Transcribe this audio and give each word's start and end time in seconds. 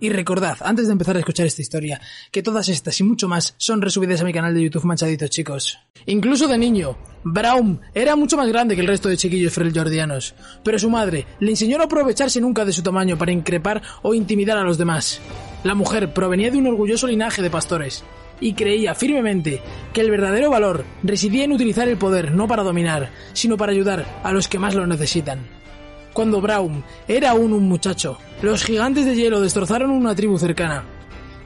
Y 0.00 0.10
recordad, 0.10 0.58
antes 0.60 0.86
de 0.86 0.92
empezar 0.92 1.16
a 1.16 1.18
escuchar 1.18 1.46
esta 1.46 1.60
historia, 1.60 2.00
que 2.30 2.42
todas 2.42 2.68
estas 2.68 3.00
y 3.00 3.04
mucho 3.04 3.26
más 3.26 3.54
son 3.56 3.82
resubidas 3.82 4.20
a 4.20 4.24
mi 4.24 4.32
canal 4.32 4.54
de 4.54 4.62
YouTube 4.62 4.84
Manchaditos, 4.84 5.30
chicos. 5.30 5.78
Incluso 6.06 6.46
de 6.46 6.56
niño, 6.56 6.96
Braum 7.24 7.80
era 7.94 8.14
mucho 8.14 8.36
más 8.36 8.48
grande 8.48 8.76
que 8.76 8.80
el 8.80 8.86
resto 8.86 9.08
de 9.08 9.16
chiquillos 9.16 9.52
freljordianos, 9.52 10.36
pero 10.62 10.78
su 10.78 10.88
madre 10.88 11.26
le 11.40 11.50
enseñó 11.50 11.76
a 11.76 11.78
no 11.78 11.84
aprovecharse 11.86 12.40
nunca 12.40 12.64
de 12.64 12.72
su 12.72 12.82
tamaño 12.82 13.18
para 13.18 13.32
increpar 13.32 13.82
o 14.02 14.14
intimidar 14.14 14.56
a 14.56 14.62
los 14.62 14.78
demás. 14.78 15.20
La 15.64 15.74
mujer 15.74 16.14
provenía 16.14 16.52
de 16.52 16.58
un 16.58 16.68
orgulloso 16.68 17.08
linaje 17.08 17.42
de 17.42 17.50
pastores, 17.50 18.04
y 18.40 18.52
creía 18.52 18.94
firmemente 18.94 19.60
que 19.92 20.00
el 20.00 20.10
verdadero 20.10 20.50
valor 20.50 20.84
residía 21.02 21.44
en 21.44 21.52
utilizar 21.52 21.88
el 21.88 21.98
poder 21.98 22.32
no 22.32 22.46
para 22.46 22.62
dominar, 22.62 23.10
sino 23.32 23.56
para 23.56 23.72
ayudar 23.72 24.06
a 24.22 24.32
los 24.32 24.48
que 24.48 24.58
más 24.58 24.74
lo 24.74 24.86
necesitan. 24.86 25.46
Cuando 26.12 26.40
Braum 26.40 26.82
era 27.06 27.30
aún 27.30 27.52
un 27.52 27.68
muchacho, 27.68 28.18
los 28.42 28.64
gigantes 28.64 29.04
de 29.04 29.16
hielo 29.16 29.40
destrozaron 29.40 29.90
una 29.90 30.14
tribu 30.14 30.38
cercana. 30.38 30.84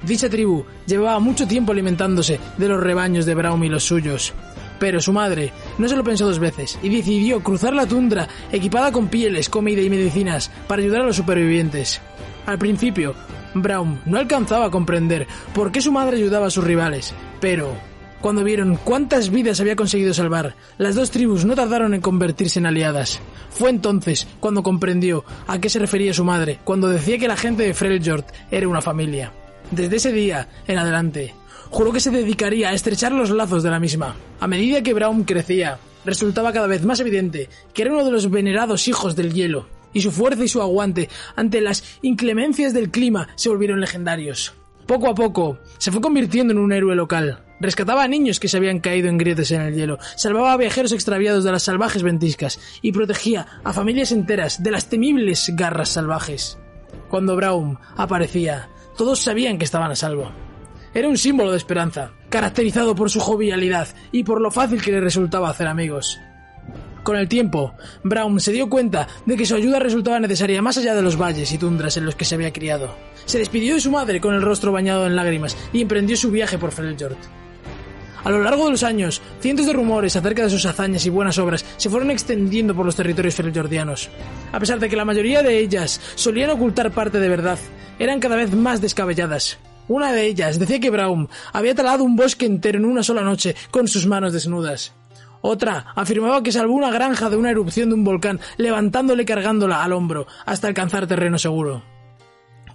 Dicha 0.03 0.29
tribu 0.29 0.65
llevaba 0.87 1.19
mucho 1.21 1.47
tiempo 1.47 1.73
alimentándose 1.73 2.41
de 2.59 2.69
los 2.69 2.81
rebaños 2.83 3.25
de 3.25 3.35
Braum 3.35 3.63
y 3.65 3.69
los 3.69 3.85
suyos. 3.85 4.33
Pero 4.79 5.01
su 5.01 5.13
madre 5.13 5.53
no 5.79 5.89
se 5.89 5.97
lo 5.97 6.03
pensó 6.03 6.27
dos 6.27 6.41
veces 6.41 6.79
y 6.83 6.89
decidió 6.89 7.43
cruzar 7.43 7.73
la 7.73 7.87
tundra 7.87 8.29
equipada 8.51 8.91
con 8.91 9.09
pieles, 9.09 9.49
comida 9.49 9.81
y 9.81 9.91
medicinas 9.91 10.51
para 10.67 10.83
ayudar 10.83 11.03
a 11.03 11.07
los 11.07 11.17
supervivientes. 11.17 12.01
Al 12.47 12.59
principio, 12.59 13.15
Braum 13.55 13.99
no 14.07 14.19
alcanzaba 14.19 14.67
a 14.67 14.71
comprender 14.71 15.29
por 15.55 15.71
qué 15.71 15.81
su 15.81 15.93
madre 15.93 16.17
ayudaba 16.17 16.49
a 16.49 16.51
sus 16.51 16.65
rivales, 16.65 17.15
pero 17.41 17.77
cuando 18.23 18.45
vieron 18.45 18.77
cuántas 18.77 19.31
vidas 19.31 19.61
había 19.61 19.75
conseguido 19.75 20.15
salvar, 20.15 20.55
las 20.79 20.95
dos 20.95 21.11
tribus 21.11 21.45
no 21.45 21.57
tardaron 21.57 21.93
en 21.93 22.01
convertirse 22.01 22.61
en 22.61 22.67
aliadas. 22.67 23.21
Fue 23.51 23.69
entonces 23.69 24.29
cuando 24.39 24.63
comprendió 24.63 25.25
a 25.49 25.61
qué 25.61 25.69
se 25.69 25.81
refería 25.81 26.15
su 26.15 26.25
madre 26.25 26.61
cuando 26.63 26.89
decía 26.89 27.19
que 27.19 27.27
la 27.27 27.37
gente 27.37 27.65
de 27.65 27.75
Freljord 27.75 28.25
era 28.51 28.69
una 28.69 28.81
familia. 28.81 29.33
Desde 29.73 29.97
ese 29.97 30.13
día 30.13 30.49
en 30.69 30.79
adelante, 30.79 31.35
juró 31.69 31.93
que 31.93 31.99
se 32.01 32.11
dedicaría 32.11 32.69
a 32.69 32.75
estrechar 32.75 33.11
los 33.11 33.31
lazos 33.31 33.65
de 33.65 33.71
la 33.71 33.81
misma. 33.81 34.15
A 34.39 34.47
medida 34.47 34.83
que 34.83 34.95
Braum 34.95 35.25
crecía, 35.25 35.79
resultaba 36.05 36.53
cada 36.53 36.69
vez 36.69 36.85
más 36.85 37.01
evidente 37.01 37.49
que 37.75 37.83
era 37.83 37.93
uno 37.93 38.05
de 38.05 38.13
los 38.13 38.31
venerados 38.31 38.87
hijos 38.87 39.17
del 39.17 39.33
hielo, 39.33 39.67
y 39.93 40.01
su 40.01 40.13
fuerza 40.13 40.45
y 40.45 40.49
su 40.49 40.63
aguante 40.63 41.09
ante 41.35 41.61
las 41.61 41.83
inclemencias 42.03 42.73
del 42.73 42.91
clima 42.91 43.29
se 43.35 43.49
volvieron 43.49 43.81
legendarios. 43.81 44.55
Poco 44.87 45.09
a 45.09 45.15
poco, 45.15 45.59
se 45.79 45.91
fue 45.91 46.01
convirtiendo 46.01 46.53
en 46.53 46.59
un 46.59 46.73
héroe 46.73 46.95
local. 46.95 47.43
Rescataba 47.63 48.03
a 48.03 48.09
niños 48.09 48.41
que 48.41 48.49
se 48.49 48.57
habían 48.57 48.81
caído 48.81 49.09
en 49.09 49.19
grietas 49.19 49.53
en 49.53 49.61
el 49.61 49.77
hielo, 49.77 50.01
salvaba 50.17 50.53
a 50.53 50.57
viajeros 50.57 50.91
extraviados 50.91 51.45
de 51.45 51.53
las 51.53 51.63
salvajes 51.63 52.03
ventiscas 52.03 52.59
y 52.83 52.91
protegía 52.91 53.47
a 53.63 53.73
familias 53.73 54.11
enteras 54.11 54.65
de 54.65 54.73
las 54.73 54.89
temibles 54.89 55.49
garras 55.55 55.91
salvajes. 55.91 56.59
Cuando 57.09 57.37
Braum 57.37 57.77
aparecía, 57.97 58.69
todos 58.99 59.21
sabían 59.21 59.59
que 59.59 59.65
estaban 59.65 59.93
a 59.93 59.95
salvo. 59.95 60.33
Era 60.93 61.07
un 61.07 61.17
símbolo 61.17 61.53
de 61.53 61.57
esperanza, 61.57 62.11
caracterizado 62.31 62.97
por 62.97 63.11
su 63.11 63.21
jovialidad 63.21 63.87
y 64.11 64.25
por 64.25 64.41
lo 64.41 64.51
fácil 64.51 64.83
que 64.83 64.91
le 64.91 65.01
resultaba 65.01 65.49
hacer 65.49 65.69
amigos. 65.69 66.19
Con 67.05 67.17
el 67.17 67.29
tiempo, 67.29 67.75
Braum 68.03 68.41
se 68.41 68.51
dio 68.51 68.69
cuenta 68.69 69.07
de 69.25 69.37
que 69.37 69.47
su 69.47 69.55
ayuda 69.55 69.79
resultaba 69.79 70.19
necesaria 70.19 70.63
más 70.63 70.79
allá 70.79 70.97
de 70.97 71.03
los 71.03 71.17
valles 71.17 71.53
y 71.53 71.59
tundras 71.59 71.97
en 71.97 72.07
los 72.07 72.17
que 72.17 72.25
se 72.25 72.35
había 72.35 72.53
criado. 72.53 72.93
Se 73.25 73.39
despidió 73.39 73.75
de 73.75 73.81
su 73.81 73.93
madre 73.93 74.21
con 74.21 74.35
el 74.35 74.43
rostro 74.43 74.73
bañado 74.73 75.07
en 75.07 75.15
lágrimas 75.15 75.57
y 75.73 75.81
emprendió 75.81 76.17
su 76.17 76.33
viaje 76.33 76.59
por 76.59 76.73
Freljord. 76.73 77.42
A 78.25 78.31
lo 78.31 78.43
largo 78.43 78.67
de 78.67 78.71
los 78.71 78.83
años, 78.85 79.21
cientos 79.41 79.67
de 79.67 79.73
rumores 79.73 80.15
acerca 80.15 80.45
de 80.45 80.51
sus 80.51 80.65
hazañas 80.65 81.05
y 81.07 81.11
buenas 81.11 81.39
obras 81.39 81.65
se 81.77 81.91
fueron 81.91 82.11
extendiendo 82.11 82.75
por 82.75 82.87
los 82.87 82.95
territorios 82.95 83.35
freljordianos. 83.35 84.11
A 84.53 84.61
pesar 84.61 84.79
de 84.79 84.89
que 84.89 84.97
la 84.97 85.05
mayoría 85.05 85.43
de 85.43 85.59
ellas 85.59 86.01
solían 86.15 86.51
ocultar 86.51 86.93
parte 86.93 87.19
de 87.19 87.29
verdad, 87.29 87.59
eran 87.99 88.21
cada 88.21 88.37
vez 88.37 88.55
más 88.55 88.81
descabelladas. 88.81 89.59
Una 89.89 90.13
de 90.13 90.27
ellas 90.27 90.59
decía 90.61 90.79
que 90.79 90.91
Braum 90.91 91.27
había 91.53 91.75
talado 91.75 92.05
un 92.05 92.15
bosque 92.15 92.47
entero 92.47 92.79
en 92.79 92.85
una 92.85 93.03
sola 93.03 93.23
noche 93.23 93.57
con 93.71 93.89
sus 93.89 94.07
manos 94.07 94.33
desnudas. 94.33 94.95
Otra 95.41 95.87
afirmaba 95.97 96.45
que 96.45 96.53
salvó 96.53 96.75
una 96.75 96.93
granja 96.93 97.29
de 97.29 97.37
una 97.37 97.51
erupción 97.51 97.89
de 97.89 97.97
un 97.97 98.05
volcán, 98.05 98.39
levantándole 98.57 99.25
y 99.25 99.27
cargándola 99.27 99.83
al 99.83 99.93
hombro 99.93 100.29
hasta 100.47 100.69
alcanzar 100.69 101.09
terreno 101.09 101.37
seguro. 101.37 101.83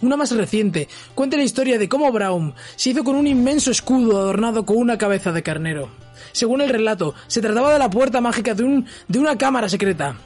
Una 0.00 0.16
más 0.16 0.30
reciente 0.30 0.88
cuenta 1.14 1.36
la 1.36 1.42
historia 1.42 1.78
de 1.78 1.88
cómo 1.88 2.12
Braum 2.12 2.52
se 2.76 2.90
hizo 2.90 3.02
con 3.02 3.16
un 3.16 3.26
inmenso 3.26 3.70
escudo 3.70 4.18
adornado 4.18 4.64
con 4.64 4.76
una 4.76 4.96
cabeza 4.96 5.32
de 5.32 5.42
carnero. 5.42 5.88
Según 6.32 6.60
el 6.60 6.68
relato, 6.68 7.14
se 7.26 7.40
trataba 7.40 7.72
de 7.72 7.80
la 7.80 7.90
puerta 7.90 8.20
mágica 8.20 8.54
de, 8.54 8.62
un, 8.62 8.86
de 9.08 9.18
una 9.18 9.36
cámara 9.36 9.68
secreta, 9.68 10.16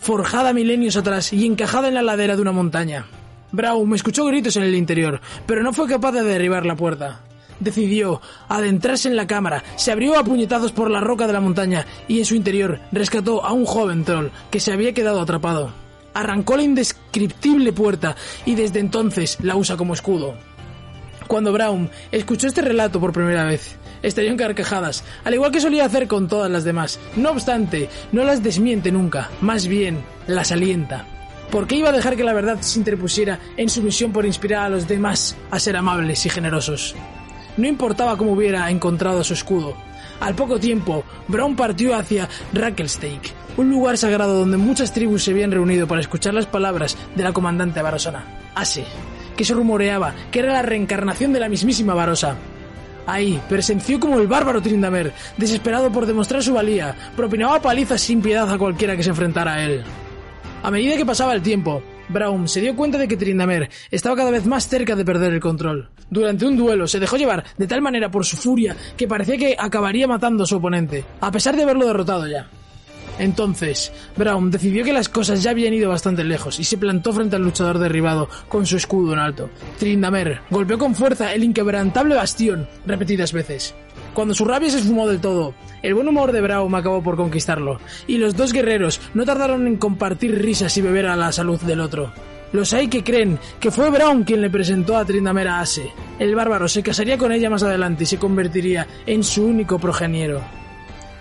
forjada 0.00 0.52
milenios 0.52 0.96
atrás 0.96 1.32
y 1.32 1.46
encajada 1.46 1.88
en 1.88 1.94
la 1.94 2.02
ladera 2.02 2.36
de 2.36 2.42
una 2.42 2.52
montaña. 2.52 3.06
Braum 3.50 3.94
escuchó 3.94 4.26
gritos 4.26 4.56
en 4.56 4.64
el 4.64 4.74
interior, 4.74 5.20
pero 5.46 5.62
no 5.62 5.72
fue 5.72 5.88
capaz 5.88 6.12
de 6.12 6.22
derribar 6.22 6.66
la 6.66 6.76
puerta. 6.76 7.20
Decidió 7.60 8.20
adentrarse 8.48 9.08
en 9.08 9.16
la 9.16 9.26
cámara, 9.26 9.62
se 9.76 9.92
abrió 9.92 10.18
a 10.18 10.24
puñetazos 10.24 10.72
por 10.72 10.90
la 10.90 11.00
roca 11.00 11.26
de 11.26 11.32
la 11.32 11.40
montaña 11.40 11.86
y 12.08 12.18
en 12.18 12.24
su 12.24 12.34
interior 12.34 12.80
rescató 12.90 13.44
a 13.44 13.52
un 13.52 13.64
joven 13.64 14.04
troll 14.04 14.30
que 14.50 14.60
se 14.60 14.72
había 14.72 14.92
quedado 14.92 15.20
atrapado. 15.20 15.81
Arrancó 16.14 16.56
la 16.56 16.62
indescriptible 16.62 17.72
puerta 17.72 18.16
y 18.44 18.54
desde 18.54 18.80
entonces 18.80 19.38
la 19.40 19.56
usa 19.56 19.76
como 19.76 19.94
escudo. 19.94 20.34
Cuando 21.26 21.52
Braum 21.52 21.88
escuchó 22.10 22.46
este 22.46 22.62
relato 22.62 23.00
por 23.00 23.12
primera 23.12 23.44
vez, 23.44 23.76
estalló 24.02 24.28
en 24.28 24.36
carcajadas, 24.36 25.04
al 25.24 25.34
igual 25.34 25.52
que 25.52 25.60
solía 25.60 25.84
hacer 25.84 26.06
con 26.06 26.28
todas 26.28 26.50
las 26.50 26.64
demás. 26.64 26.98
No 27.16 27.30
obstante, 27.30 27.88
no 28.12 28.24
las 28.24 28.42
desmiente 28.42 28.92
nunca, 28.92 29.30
más 29.40 29.66
bien 29.66 30.04
las 30.26 30.52
alienta. 30.52 31.06
¿Por 31.50 31.66
qué 31.66 31.76
iba 31.76 31.90
a 31.90 31.92
dejar 31.92 32.16
que 32.16 32.24
la 32.24 32.32
verdad 32.32 32.60
se 32.60 32.78
interpusiera 32.78 33.38
en 33.56 33.68
su 33.68 33.82
misión 33.82 34.12
por 34.12 34.24
inspirar 34.24 34.64
a 34.64 34.68
los 34.70 34.88
demás 34.88 35.36
a 35.50 35.58
ser 35.58 35.76
amables 35.76 36.24
y 36.26 36.30
generosos? 36.30 36.94
No 37.56 37.66
importaba 37.66 38.16
cómo 38.16 38.32
hubiera 38.32 38.70
encontrado 38.70 39.22
su 39.22 39.34
escudo. 39.34 39.76
Al 40.22 40.36
poco 40.36 40.60
tiempo, 40.60 41.02
Brown 41.26 41.56
partió 41.56 41.96
hacia 41.96 42.28
Rackelstake, 42.52 43.32
un 43.56 43.68
lugar 43.70 43.98
sagrado 43.98 44.38
donde 44.38 44.56
muchas 44.56 44.94
tribus 44.94 45.24
se 45.24 45.32
habían 45.32 45.50
reunido 45.50 45.88
para 45.88 46.00
escuchar 46.00 46.32
las 46.32 46.46
palabras 46.46 46.96
de 47.16 47.24
la 47.24 47.32
comandante 47.32 47.82
Barosana, 47.82 48.24
Ase, 48.54 48.84
que 49.36 49.44
se 49.44 49.52
rumoreaba 49.52 50.14
que 50.30 50.38
era 50.38 50.52
la 50.52 50.62
reencarnación 50.62 51.32
de 51.32 51.40
la 51.40 51.48
mismísima 51.48 51.94
Barosa. 51.94 52.36
Ahí 53.04 53.42
presenció 53.48 53.98
como 53.98 54.20
el 54.20 54.28
bárbaro 54.28 54.62
Trindamer, 54.62 55.12
desesperado 55.36 55.90
por 55.90 56.06
demostrar 56.06 56.40
su 56.40 56.54
valía, 56.54 56.94
propinaba 57.16 57.60
palizas 57.60 58.00
sin 58.00 58.22
piedad 58.22 58.48
a 58.48 58.58
cualquiera 58.58 58.96
que 58.96 59.02
se 59.02 59.10
enfrentara 59.10 59.54
a 59.54 59.64
él. 59.64 59.82
A 60.62 60.70
medida 60.70 60.96
que 60.96 61.04
pasaba 61.04 61.34
el 61.34 61.42
tiempo, 61.42 61.82
Braum 62.12 62.46
se 62.46 62.60
dio 62.60 62.76
cuenta 62.76 62.98
de 62.98 63.08
que 63.08 63.16
Trindamer 63.16 63.70
estaba 63.90 64.16
cada 64.16 64.30
vez 64.30 64.46
más 64.46 64.68
cerca 64.68 64.94
de 64.94 65.04
perder 65.04 65.32
el 65.32 65.40
control. 65.40 65.90
Durante 66.10 66.46
un 66.46 66.56
duelo 66.56 66.86
se 66.86 67.00
dejó 67.00 67.16
llevar 67.16 67.44
de 67.56 67.66
tal 67.66 67.82
manera 67.82 68.10
por 68.10 68.24
su 68.24 68.36
furia 68.36 68.76
que 68.96 69.08
parecía 69.08 69.38
que 69.38 69.56
acabaría 69.58 70.06
matando 70.06 70.44
a 70.44 70.46
su 70.46 70.56
oponente, 70.56 71.04
a 71.20 71.30
pesar 71.30 71.56
de 71.56 71.62
haberlo 71.62 71.86
derrotado 71.86 72.26
ya. 72.26 72.48
Entonces, 73.18 73.92
Braum 74.16 74.50
decidió 74.50 74.84
que 74.84 74.92
las 74.92 75.08
cosas 75.08 75.42
ya 75.42 75.50
habían 75.50 75.74
ido 75.74 75.90
bastante 75.90 76.24
lejos 76.24 76.58
y 76.58 76.64
se 76.64 76.78
plantó 76.78 77.12
frente 77.12 77.36
al 77.36 77.42
luchador 77.42 77.78
derribado 77.78 78.28
con 78.48 78.66
su 78.66 78.76
escudo 78.76 79.12
en 79.12 79.18
alto. 79.18 79.50
Trindamer 79.78 80.40
golpeó 80.50 80.78
con 80.78 80.94
fuerza 80.94 81.32
el 81.34 81.44
inquebrantable 81.44 82.14
bastión 82.14 82.68
repetidas 82.86 83.32
veces. 83.32 83.74
Cuando 84.14 84.34
su 84.34 84.44
rabia 84.44 84.68
se 84.68 84.78
esfumó 84.78 85.08
del 85.08 85.20
todo, 85.20 85.54
el 85.82 85.94
buen 85.94 86.06
humor 86.06 86.32
de 86.32 86.42
Braum 86.42 86.74
acabó 86.74 87.02
por 87.02 87.16
conquistarlo, 87.16 87.80
y 88.06 88.18
los 88.18 88.36
dos 88.36 88.52
guerreros 88.52 89.00
no 89.14 89.24
tardaron 89.24 89.66
en 89.66 89.76
compartir 89.76 90.40
risas 90.40 90.76
y 90.76 90.82
beber 90.82 91.06
a 91.06 91.16
la 91.16 91.32
salud 91.32 91.60
del 91.62 91.80
otro. 91.80 92.12
Los 92.52 92.74
hay 92.74 92.88
que 92.88 93.02
creen 93.02 93.38
que 93.58 93.70
fue 93.70 93.88
Braum 93.88 94.24
quien 94.24 94.42
le 94.42 94.50
presentó 94.50 94.98
a 94.98 95.06
Trindamer 95.06 95.48
a 95.48 95.60
Ase. 95.60 95.90
El 96.18 96.34
bárbaro 96.34 96.68
se 96.68 96.82
casaría 96.82 97.16
con 97.16 97.32
ella 97.32 97.48
más 97.48 97.62
adelante 97.62 98.04
y 98.04 98.06
se 98.06 98.18
convertiría 98.18 98.86
en 99.06 99.24
su 99.24 99.46
único 99.46 99.78
progeniero. 99.78 100.42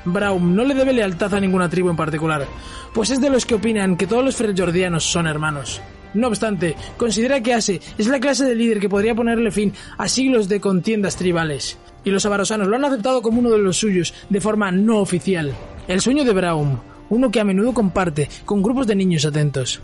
Braum 0.04 0.54
no 0.54 0.66
le 0.66 0.74
debe 0.74 0.92
lealtad 0.92 1.34
a 1.34 1.40
ninguna 1.40 1.70
tribu 1.70 1.90
en 1.90 1.96
particular, 1.96 2.46
pues 2.94 3.12
es 3.12 3.22
de 3.22 3.30
los 3.30 3.46
que 3.46 3.56
opinan 3.56 3.96
que 3.96 4.08
todos 4.08 4.26
los 4.26 4.36
freljordianos 4.36 5.06
son 5.06 5.28
hermanos. 5.28 5.82
No 6.14 6.28
obstante, 6.28 6.76
considera 6.98 7.42
que 7.42 7.54
Ase 7.54 7.80
es 7.98 8.08
la 8.08 8.20
clase 8.20 8.44
de 8.44 8.56
líder 8.56 8.82
que 8.82 8.90
podría 8.90 9.16
ponerle 9.16 9.52
fin 9.52 9.72
a 9.98 10.10
siglos 10.10 10.50
de 10.50 10.60
contiendas 10.60 11.16
tribales, 11.16 11.78
y 12.04 12.10
los 12.10 12.26
avarosanos 12.26 12.68
lo 12.68 12.76
han 12.76 12.86
aceptado 12.86 13.22
como 13.22 13.40
uno 13.40 13.52
de 13.52 13.60
los 13.60 13.78
suyos 13.78 14.14
de 14.30 14.42
forma 14.42 14.72
no 14.72 15.00
oficial. 15.00 15.54
El 15.88 16.02
sueño 16.02 16.24
de 16.24 16.34
Braum, 16.34 16.78
uno 17.10 17.32
que 17.32 17.40
a 17.40 17.44
menudo 17.44 17.74
comparte 17.74 18.30
con 18.46 18.64
grupos 18.64 18.88
de 18.88 18.96
niños 18.96 19.26
atentos, 19.26 19.82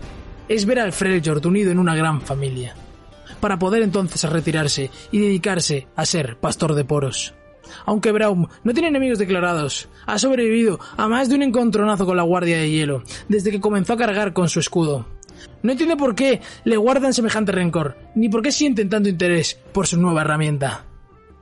es 0.48 0.66
ver 0.66 0.80
al 0.80 0.94
Freljord 0.94 1.46
unido 1.46 1.72
en 1.72 1.80
una 1.80 1.96
gran 1.96 2.22
familia, 2.22 2.76
para 3.40 3.60
poder 3.60 3.84
entonces 3.84 4.30
retirarse 4.30 4.90
y 5.12 5.20
dedicarse 5.20 5.88
a 5.96 6.06
ser 6.06 6.38
pastor 6.38 6.74
de 6.74 6.86
poros. 6.86 7.34
Aunque 7.86 8.14
Braum 8.14 8.48
no 8.64 8.74
tiene 8.74 8.88
enemigos 8.88 9.20
declarados, 9.20 9.90
ha 10.06 10.18
sobrevivido 10.18 10.80
a 10.96 11.08
más 11.08 11.28
de 11.28 11.36
un 11.36 11.44
encontronazo 11.44 12.06
con 12.06 12.16
la 12.18 12.24
Guardia 12.24 12.58
de 12.58 12.72
Hielo, 12.72 13.04
desde 13.28 13.52
que 13.52 13.60
comenzó 13.60 13.94
a 13.94 13.98
cargar 13.98 14.34
con 14.34 14.48
su 14.48 14.60
escudo. 14.60 15.06
No 15.62 15.72
entiende 15.72 15.98
por 15.98 16.16
qué 16.16 16.42
le 16.64 16.78
guardan 16.78 17.14
semejante 17.14 17.52
rencor, 17.52 17.98
ni 18.16 18.30
por 18.30 18.42
qué 18.42 18.52
sienten 18.52 18.90
tanto 18.90 19.10
interés 19.10 19.60
por 19.74 19.86
su 19.86 20.00
nueva 20.00 20.22
herramienta. 20.22 20.86